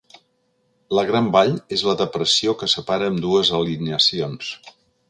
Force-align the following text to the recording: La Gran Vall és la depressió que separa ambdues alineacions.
La 0.99 1.03
Gran 1.09 1.27
Vall 1.35 1.53
és 1.77 1.85
la 1.91 1.95
depressió 2.01 2.57
que 2.63 2.73
separa 2.77 3.13
ambdues 3.15 3.57
alineacions. 3.61 4.53